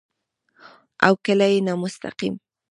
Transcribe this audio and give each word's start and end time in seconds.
او 1.07 1.13
کله 1.25 1.47
يې 1.53 1.59
نامستقيم 1.67 2.35